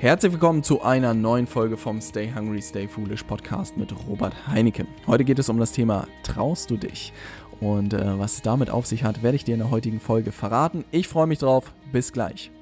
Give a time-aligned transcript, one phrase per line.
[0.00, 4.86] Herzlich willkommen zu einer neuen Folge vom Stay Hungry, Stay Foolish Podcast mit Robert Heinecke.
[5.08, 7.12] Heute geht es um das Thema Traust du dich?
[7.60, 10.30] Und äh, was es damit auf sich hat, werde ich dir in der heutigen Folge
[10.30, 10.84] verraten.
[10.92, 11.72] Ich freue mich drauf.
[11.90, 12.52] Bis gleich.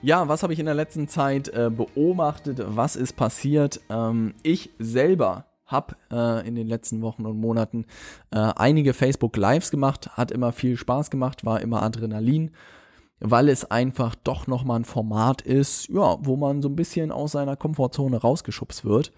[0.00, 2.62] Ja, was habe ich in der letzten Zeit äh, beobachtet?
[2.66, 3.82] Was ist passiert?
[3.90, 7.84] Ähm, ich selber habe äh, in den letzten Wochen und Monaten
[8.30, 12.52] äh, einige Facebook Lives gemacht, hat immer viel Spaß gemacht, war immer Adrenalin
[13.20, 17.32] weil es einfach doch nochmal ein Format ist, ja, wo man so ein bisschen aus
[17.32, 19.12] seiner Komfortzone rausgeschubst wird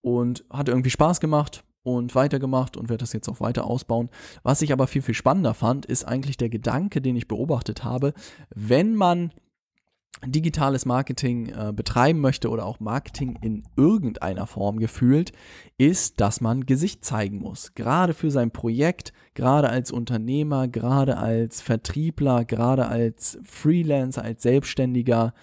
[0.00, 4.08] und hat irgendwie Spaß gemacht und weitergemacht und werde das jetzt auch weiter ausbauen.
[4.42, 8.14] Was ich aber viel, viel spannender fand, ist eigentlich der Gedanke, den ich beobachtet habe,
[8.54, 9.32] wenn man
[10.24, 15.32] digitales Marketing äh, betreiben möchte oder auch Marketing in irgendeiner Form gefühlt,
[15.78, 17.74] ist, dass man Gesicht zeigen muss.
[17.74, 25.34] Gerade für sein Projekt, gerade als Unternehmer, gerade als Vertriebler, gerade als Freelancer, als Selbstständiger,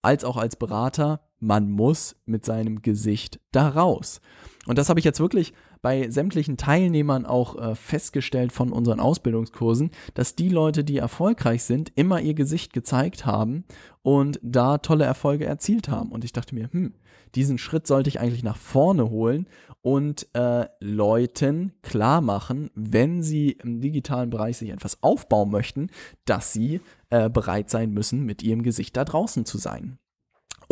[0.00, 1.20] als auch als Berater.
[1.38, 4.22] Man muss mit seinem Gesicht da raus.
[4.66, 5.52] Und das habe ich jetzt wirklich
[5.84, 11.92] bei sämtlichen Teilnehmern auch äh, festgestellt von unseren Ausbildungskursen, dass die Leute, die erfolgreich sind,
[11.94, 13.64] immer ihr Gesicht gezeigt haben
[14.00, 16.10] und da tolle Erfolge erzielt haben.
[16.10, 16.94] Und ich dachte mir, hm,
[17.34, 19.46] diesen Schritt sollte ich eigentlich nach vorne holen
[19.82, 25.90] und äh, Leuten klar machen, wenn sie im digitalen Bereich sich etwas aufbauen möchten,
[26.24, 29.98] dass sie äh, bereit sein müssen, mit ihrem Gesicht da draußen zu sein.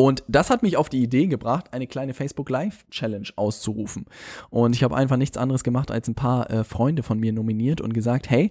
[0.02, 4.06] Und das hat mich auf die Idee gebracht, eine kleine Facebook Live Challenge auszurufen.
[4.50, 7.80] Und ich habe einfach nichts anderes gemacht, als ein paar äh, Freunde von mir nominiert
[7.80, 8.50] und gesagt, hey,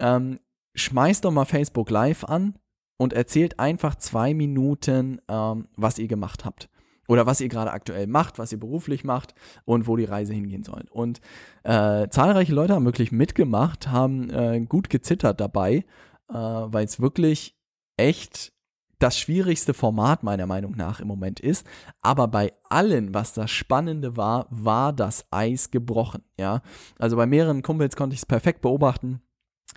[0.00, 0.40] ähm,
[0.74, 2.58] schmeißt doch mal Facebook Live an
[2.96, 6.68] und erzählt einfach zwei Minuten, ähm, was ihr gemacht habt.
[7.06, 10.64] Oder was ihr gerade aktuell macht, was ihr beruflich macht und wo die Reise hingehen
[10.64, 10.86] soll.
[10.90, 11.20] Und
[11.62, 15.84] äh, zahlreiche Leute haben wirklich mitgemacht, haben äh, gut gezittert dabei,
[16.30, 17.56] äh, weil es wirklich
[17.96, 18.52] echt
[19.00, 21.66] das schwierigste Format meiner Meinung nach im Moment ist.
[22.02, 26.22] Aber bei allen, was das Spannende war, war das Eis gebrochen.
[26.38, 26.62] Ja,
[26.98, 29.20] also bei mehreren Kumpels konnte ich es perfekt beobachten.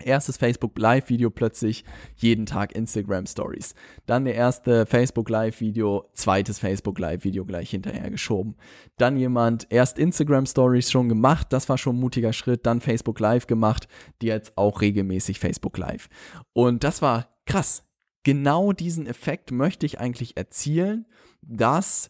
[0.01, 1.85] Erstes Facebook Live-Video plötzlich
[2.15, 3.75] jeden Tag Instagram Stories.
[4.07, 8.55] Dann der erste Facebook Live-Video, zweites Facebook Live-Video gleich hinterher geschoben.
[8.97, 12.65] Dann jemand erst Instagram Stories schon gemacht, das war schon ein mutiger Schritt.
[12.65, 13.87] Dann Facebook Live gemacht,
[14.21, 16.09] die jetzt auch regelmäßig Facebook Live.
[16.53, 17.85] Und das war krass
[18.23, 21.05] genau diesen Effekt möchte ich eigentlich erzielen,
[21.41, 22.09] dass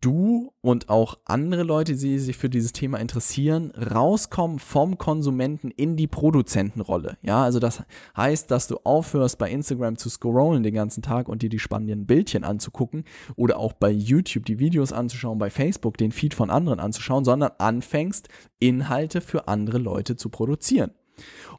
[0.00, 5.96] du und auch andere Leute, die sich für dieses Thema interessieren, rauskommen vom Konsumenten in
[5.96, 7.16] die Produzentenrolle.
[7.22, 7.82] Ja, also das
[8.16, 12.06] heißt, dass du aufhörst bei Instagram zu scrollen den ganzen Tag und dir die spannenden
[12.06, 13.04] Bildchen anzugucken
[13.36, 17.50] oder auch bei YouTube die Videos anzuschauen, bei Facebook den Feed von anderen anzuschauen, sondern
[17.58, 18.28] anfängst,
[18.60, 20.92] Inhalte für andere Leute zu produzieren.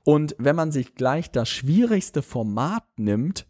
[0.03, 3.45] Und wenn man sich gleich das schwierigste Format nimmt,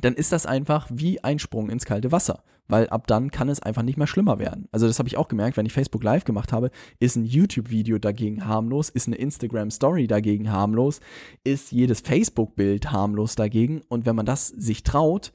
[0.00, 2.42] dann ist das einfach wie ein Sprung ins kalte Wasser.
[2.68, 4.68] Weil ab dann kann es einfach nicht mehr schlimmer werden.
[4.72, 7.98] Also das habe ich auch gemerkt, wenn ich Facebook Live gemacht habe, ist ein YouTube-Video
[7.98, 11.00] dagegen harmlos, ist eine Instagram-Story dagegen harmlos,
[11.44, 13.82] ist jedes Facebook-Bild harmlos dagegen.
[13.88, 15.32] Und wenn man das sich traut,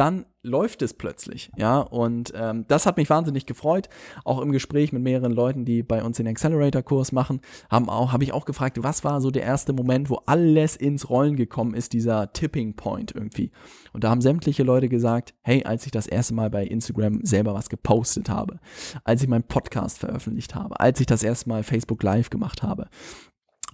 [0.00, 3.90] dann läuft es plötzlich, ja, und ähm, das hat mich wahnsinnig gefreut.
[4.24, 8.24] Auch im Gespräch mit mehreren Leuten, die bei uns den Accelerator-Kurs machen, haben auch, habe
[8.24, 11.92] ich auch gefragt, was war so der erste Moment, wo alles ins Rollen gekommen ist,
[11.92, 13.50] dieser Tipping Point irgendwie.
[13.92, 17.52] Und da haben sämtliche Leute gesagt, hey, als ich das erste Mal bei Instagram selber
[17.52, 18.58] was gepostet habe,
[19.04, 22.88] als ich meinen Podcast veröffentlicht habe, als ich das erste Mal Facebook Live gemacht habe,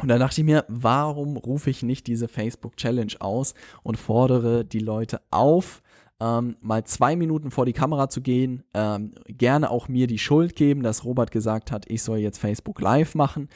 [0.03, 4.65] und da dachte ich mir, warum rufe ich nicht diese Facebook Challenge aus und fordere
[4.65, 5.83] die Leute auf,
[6.21, 10.57] ähm, mal zwei Minuten vor die Kamera zu gehen, ähm, gerne auch mir die Schuld
[10.57, 13.49] geben, dass Robert gesagt hat, ich soll jetzt Facebook Live machen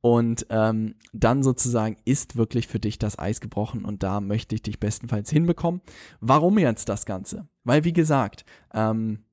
[0.00, 4.62] und ähm, dann sozusagen ist wirklich für dich das Eis gebrochen und da möchte ich
[4.62, 5.82] dich bestenfalls hinbekommen.
[6.20, 7.48] Warum jetzt das Ganze?
[7.64, 9.25] Weil wie gesagt, ähm,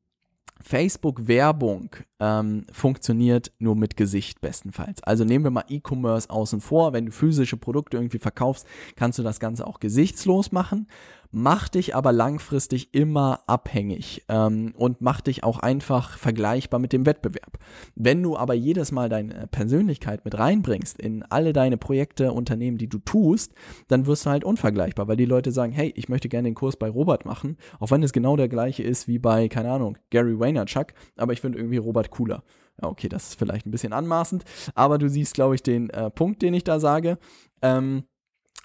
[0.62, 5.04] Facebook-Werbung ähm, funktioniert nur mit Gesicht bestenfalls.
[5.04, 6.94] Also nehmen wir mal E-Commerce außen vor.
[6.94, 8.66] Wenn du physische Produkte irgendwie verkaufst,
[8.96, 10.88] kannst du das Ganze auch gesichtslos machen
[11.34, 17.06] mach dich aber langfristig immer abhängig ähm, und mach dich auch einfach vergleichbar mit dem
[17.06, 17.58] Wettbewerb.
[17.96, 22.88] Wenn du aber jedes Mal deine Persönlichkeit mit reinbringst in alle deine Projekte, Unternehmen, die
[22.88, 23.54] du tust,
[23.88, 26.78] dann wirst du halt unvergleichbar, weil die Leute sagen, hey, ich möchte gerne den Kurs
[26.78, 30.40] bei Robert machen, auch wenn es genau der gleiche ist wie bei, keine Ahnung, Gary
[30.44, 30.88] Vaynerchuk,
[31.18, 32.44] aber ich finde irgendwie Robert cooler.
[32.82, 34.44] Ja, okay, das ist vielleicht ein bisschen anmaßend,
[34.76, 37.18] aber du siehst, glaube ich, den äh, Punkt, den ich da sage.
[37.62, 38.04] Ähm,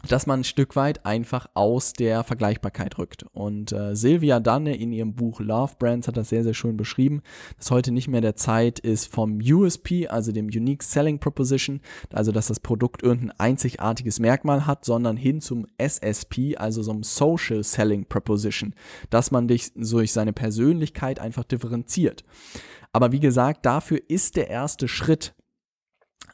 [0.06, 3.24] dass man ein Stück weit einfach aus der Vergleichbarkeit rückt.
[3.32, 7.22] Und äh, Sylvia Danne in ihrem Buch Love Brands hat das sehr, sehr schön beschrieben,
[7.56, 11.80] dass heute nicht mehr der Zeit ist vom USP, also dem Unique Selling Proposition,
[12.12, 17.02] also dass das Produkt irgendein einzigartiges Merkmal hat, sondern hin zum SSP, also so einem
[17.02, 18.74] Social Selling Proposition,
[19.10, 22.24] dass man dich durch seine Persönlichkeit einfach differenziert.
[22.92, 25.34] Aber wie gesagt, dafür ist der erste Schritt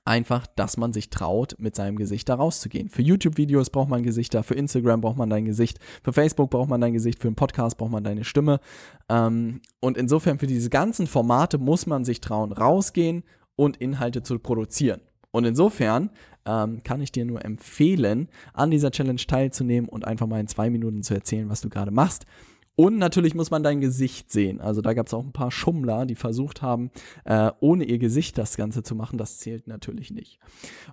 [0.05, 2.89] einfach, dass man sich traut, mit seinem Gesicht da rauszugehen.
[2.89, 6.81] Für YouTube-Videos braucht man Gesichter, für Instagram braucht man dein Gesicht, für Facebook braucht man
[6.81, 8.61] dein Gesicht, für einen Podcast braucht man deine Stimme.
[9.09, 13.25] Ähm, und insofern für diese ganzen Formate muss man sich trauen, rausgehen
[13.57, 15.01] und Inhalte zu produzieren.
[15.31, 16.11] Und insofern
[16.47, 20.71] ähm, kann ich dir nur empfehlen, an dieser Challenge teilzunehmen und einfach mal in zwei
[20.71, 22.27] Minuten zu erzählen, was du gerade machst.
[22.77, 24.61] Und natürlich muss man dein Gesicht sehen.
[24.61, 26.91] Also da gab es auch ein paar Schummler, die versucht haben,
[27.25, 29.19] äh, ohne ihr Gesicht das Ganze zu machen.
[29.19, 30.41] Das zählt natürlich nicht.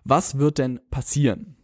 [0.03, 1.57] Was wird denn passieren?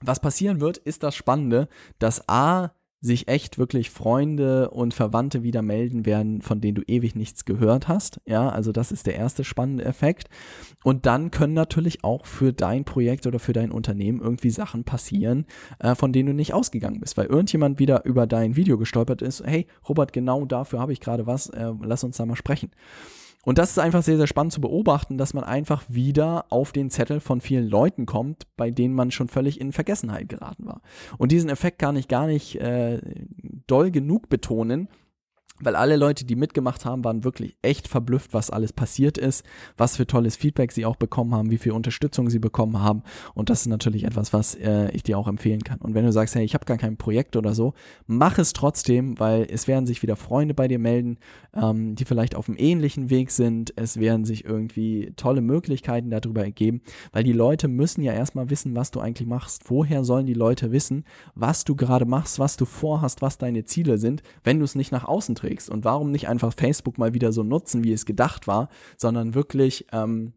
[0.00, 1.68] Was passieren wird, ist das Spannende,
[1.98, 7.14] dass A, sich echt wirklich Freunde und Verwandte wieder melden werden, von denen du ewig
[7.14, 8.20] nichts gehört hast.
[8.26, 10.28] Ja, also das ist der erste spannende Effekt.
[10.84, 15.46] Und dann können natürlich auch für dein Projekt oder für dein Unternehmen irgendwie Sachen passieren,
[15.78, 19.42] äh, von denen du nicht ausgegangen bist, weil irgendjemand wieder über dein Video gestolpert ist.
[19.46, 21.48] Hey, Robert, genau dafür habe ich gerade was.
[21.48, 22.70] Äh, lass uns da mal sprechen.
[23.44, 26.90] Und das ist einfach sehr, sehr spannend zu beobachten, dass man einfach wieder auf den
[26.90, 30.82] Zettel von vielen Leuten kommt, bei denen man schon völlig in Vergessenheit geraten war.
[31.16, 33.00] Und diesen Effekt kann ich gar nicht äh,
[33.66, 34.88] doll genug betonen,
[35.62, 39.44] weil alle Leute, die mitgemacht haben, waren wirklich echt verblüfft, was alles passiert ist,
[39.76, 43.02] was für tolles Feedback sie auch bekommen haben, wie viel Unterstützung sie bekommen haben.
[43.34, 45.78] Und das ist natürlich etwas, was äh, ich dir auch empfehlen kann.
[45.78, 47.74] Und wenn du sagst, hey, ich habe gar kein Projekt oder so,
[48.06, 51.18] mach es trotzdem, weil es werden sich wieder Freunde bei dir melden,
[51.54, 53.72] ähm, die vielleicht auf einem ähnlichen Weg sind.
[53.76, 56.80] Es werden sich irgendwie tolle Möglichkeiten darüber ergeben,
[57.12, 59.70] weil die Leute müssen ja erstmal wissen, was du eigentlich machst.
[59.70, 61.04] Woher sollen die Leute wissen,
[61.34, 64.92] was du gerade machst, was du vorhast, was deine Ziele sind, wenn du es nicht
[64.92, 65.49] nach außen trägst?
[65.50, 65.68] Kriegst.
[65.68, 69.86] Und warum nicht einfach Facebook mal wieder so nutzen, wie es gedacht war, sondern wirklich
[69.92, 70.32] ähm,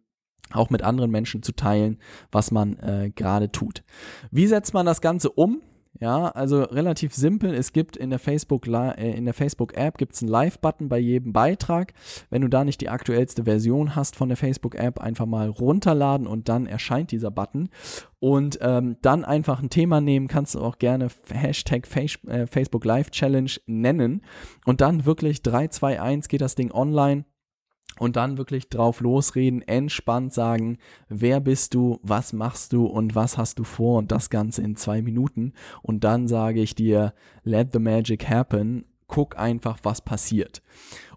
[0.51, 1.99] auch mit anderen Menschen zu teilen,
[2.31, 3.83] was man äh, gerade tut.
[4.31, 5.61] Wie setzt man das Ganze um?
[5.99, 7.53] Ja, also relativ simpel.
[7.53, 11.33] Es gibt in der Facebook äh, in der Facebook App gibt's einen Live-Button bei jedem
[11.33, 11.93] Beitrag.
[12.31, 16.25] Wenn du da nicht die aktuellste Version hast von der Facebook App, einfach mal runterladen
[16.25, 17.69] und dann erscheint dieser Button.
[18.19, 23.11] Und ähm, dann einfach ein Thema nehmen, kannst du auch gerne Hashtag äh, Facebook Live
[23.11, 24.23] Challenge nennen.
[24.65, 27.25] Und dann wirklich 3, 2, 1 geht das Ding online
[27.99, 30.77] und dann wirklich drauf losreden, entspannt sagen,
[31.09, 34.75] wer bist du, was machst du und was hast du vor und das Ganze in
[34.75, 35.53] zwei Minuten.
[35.81, 37.13] Und dann sage ich dir,
[37.43, 40.63] let the magic happen, guck einfach, was passiert.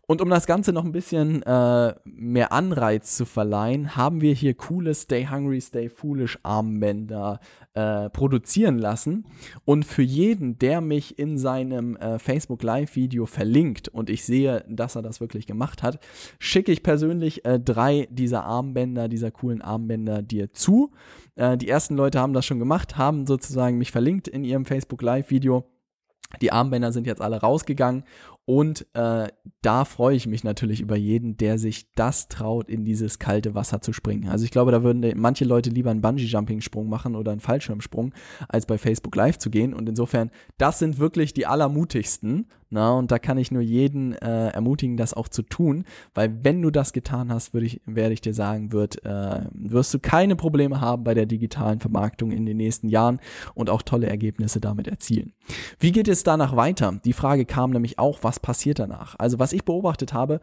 [0.08, 4.54] Und um das Ganze noch ein bisschen äh, mehr Anreiz zu verleihen, haben wir hier
[4.54, 7.40] coole Stay Hungry, Stay Foolish Armbänder
[7.74, 9.26] äh, produzieren lassen.
[9.64, 14.94] Und für jeden, der mich in seinem äh, Facebook Live-Video verlinkt und ich sehe, dass
[14.94, 15.98] er das wirklich gemacht hat,
[16.38, 20.92] schicke ich persönlich äh, drei dieser Armbänder, dieser coolen Armbänder dir zu.
[21.34, 25.02] Äh, die ersten Leute haben das schon gemacht, haben sozusagen mich verlinkt in ihrem Facebook
[25.02, 25.64] Live-Video.
[26.40, 28.04] Die Armbänder sind jetzt alle rausgegangen
[28.46, 29.26] und äh,
[29.60, 33.82] da freue ich mich natürlich über jeden, der sich das traut, in dieses kalte Wasser
[33.82, 34.28] zu springen.
[34.28, 38.14] Also ich glaube, da würden manche Leute lieber einen Bungee-Jumping-Sprung machen oder einen Fallschirmsprung,
[38.48, 39.74] als bei Facebook Live zu gehen.
[39.74, 42.46] Und insofern, das sind wirklich die allermutigsten.
[42.68, 45.84] Na, und da kann ich nur jeden äh, ermutigen, das auch zu tun,
[46.14, 49.94] weil wenn du das getan hast, würde ich, werde ich dir sagen, wird, äh, wirst
[49.94, 53.20] du keine Probleme haben bei der digitalen Vermarktung in den nächsten Jahren
[53.54, 55.32] und auch tolle Ergebnisse damit erzielen.
[55.78, 56.98] Wie geht es danach weiter?
[57.04, 59.14] Die Frage kam nämlich auch, was passiert danach?
[59.18, 60.40] Also was ich beobachtet habe,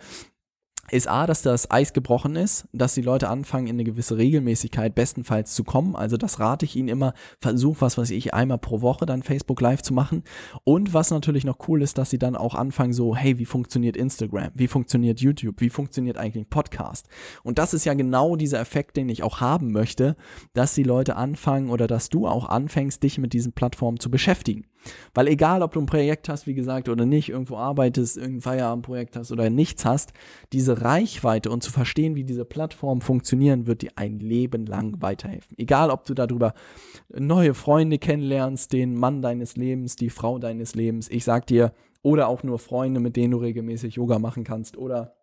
[0.91, 4.93] ist A, dass das Eis gebrochen ist, dass die Leute anfangen, in eine gewisse Regelmäßigkeit
[4.93, 5.95] bestenfalls zu kommen.
[5.95, 9.61] Also das rate ich ihnen immer, versuch was weiß ich, einmal pro Woche dann Facebook
[9.61, 10.23] Live zu machen.
[10.65, 13.95] Und was natürlich noch cool ist, dass sie dann auch anfangen so, hey, wie funktioniert
[13.95, 14.51] Instagram?
[14.55, 15.61] Wie funktioniert YouTube?
[15.61, 17.07] Wie funktioniert eigentlich Podcast?
[17.43, 20.17] Und das ist ja genau dieser Effekt, den ich auch haben möchte,
[20.53, 24.65] dass die Leute anfangen oder dass du auch anfängst, dich mit diesen Plattformen zu beschäftigen.
[25.13, 29.15] Weil egal, ob du ein Projekt hast, wie gesagt, oder nicht, irgendwo arbeitest, irgendein Feierabendprojekt
[29.15, 30.13] hast oder nichts hast,
[30.51, 35.57] diese Reichweite und zu verstehen, wie diese Plattformen funktionieren, wird dir ein Leben lang weiterhelfen.
[35.57, 36.53] Egal, ob du darüber
[37.09, 42.27] neue Freunde kennenlernst, den Mann deines Lebens, die Frau deines Lebens, ich sag dir, oder
[42.27, 45.15] auch nur Freunde, mit denen du regelmäßig Yoga machen kannst oder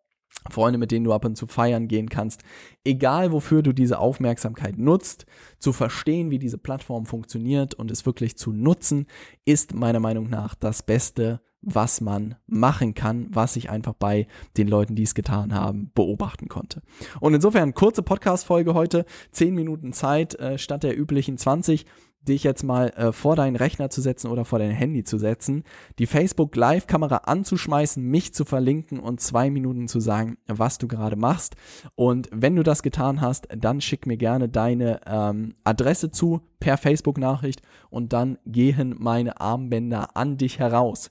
[0.49, 2.43] Freunde, mit denen du ab und zu feiern gehen kannst.
[2.85, 5.27] Egal, wofür du diese Aufmerksamkeit nutzt,
[5.59, 9.07] zu verstehen, wie diese Plattform funktioniert und es wirklich zu nutzen,
[9.45, 14.69] ist meiner Meinung nach das Beste, was man machen kann, was ich einfach bei den
[14.69, 16.81] Leuten, die es getan haben, beobachten konnte.
[17.21, 21.85] Und insofern kurze Podcast-Folge heute, 10 Minuten Zeit äh, statt der üblichen 20.
[22.27, 25.65] dich jetzt mal äh, vor deinen Rechner zu setzen oder vor dein Handy zu setzen,
[25.99, 31.17] die Facebook Live-Kamera anzuschmeißen, mich zu verlinken und zwei Minuten zu sagen, was du gerade
[31.17, 31.57] machst.
[31.95, 36.77] Und wenn du das getan hast, dann schick mir gerne deine ähm, Adresse zu per
[36.77, 41.11] Facebook-Nachricht und dann gehen meine Armbänder an dich heraus.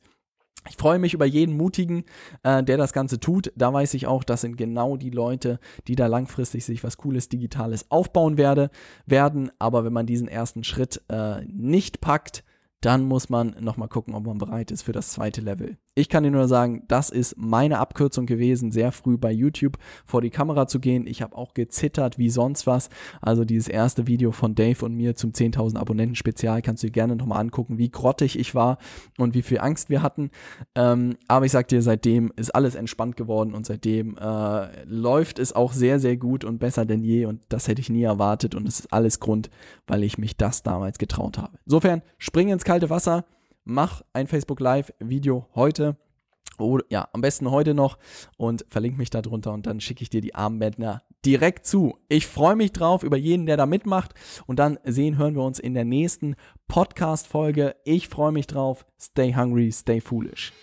[0.70, 2.06] Ich freue mich über jeden Mutigen,
[2.44, 3.52] äh, der das Ganze tut.
[3.56, 7.30] Da weiß ich auch, das sind genau die Leute, die da langfristig sich was Cooles,
[7.30, 8.70] Digitales aufbauen werde,
[9.06, 9.52] werden.
[9.60, 12.44] Aber wenn man diesen ersten Schritt äh, nicht packt,
[12.82, 15.78] dann muss man nochmal gucken, ob man bereit ist für das zweite Level.
[15.96, 20.22] Ich kann dir nur sagen, das ist meine Abkürzung gewesen, sehr früh bei YouTube vor
[20.22, 21.06] die Kamera zu gehen.
[21.06, 22.90] Ich habe auch gezittert wie sonst was.
[23.22, 26.94] Also dieses erste Video von Dave und mir zum 10.000 Abonnenten Spezial kannst du dir
[26.94, 28.78] gerne nochmal angucken, wie grottig ich war
[29.18, 30.32] und wie viel Angst wir hatten.
[30.74, 35.52] Ähm, aber ich sag dir, seitdem ist alles entspannt geworden und seitdem äh, läuft es
[35.52, 38.66] auch sehr, sehr gut und besser denn je und das hätte ich nie erwartet und
[38.70, 39.50] es ist alles Grund,
[39.86, 41.60] weil ich mich das damals getraut habe.
[41.66, 43.26] Insofern, spring ins kalte Wasser
[43.64, 45.98] mach ein Facebook Live Video heute.
[46.60, 47.98] Oder ja, am besten heute noch
[48.38, 51.98] und verlink mich da drunter und dann schicke ich dir die Armbänder direkt zu.
[52.10, 54.14] Ich freue mich drauf über jeden, der da mitmacht
[54.46, 56.36] und dann sehen, hören wir uns in der nächsten
[56.68, 57.76] Podcast-Folge.
[57.86, 58.86] Ich freue mich drauf.
[59.02, 60.54] Stay hungry, stay foolish.